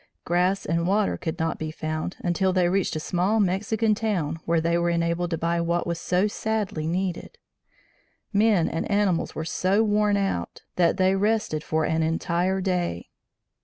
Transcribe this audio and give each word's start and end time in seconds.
Grass 0.25 0.65
and 0.65 0.87
water 0.87 1.15
could 1.15 1.37
not 1.37 1.59
be 1.59 1.69
found 1.69 2.17
until 2.21 2.51
they 2.53 2.67
reached 2.67 2.95
a 2.95 2.99
small 2.99 3.39
Mexican 3.39 3.93
town 3.93 4.39
where 4.45 4.59
they 4.59 4.75
were 4.75 4.89
enabled 4.89 5.29
to 5.29 5.37
buy 5.37 5.61
what 5.61 5.85
was 5.85 5.99
so 5.99 6.25
sadly 6.25 6.87
needed. 6.87 7.37
Men 8.33 8.67
and 8.67 8.89
animals 8.89 9.35
were 9.35 9.45
so 9.45 9.83
worn 9.83 10.17
out 10.17 10.63
that 10.75 10.97
they 10.97 11.15
rested 11.15 11.63
for 11.63 11.85
an 11.85 12.01
entire 12.01 12.61
day. 12.61 13.11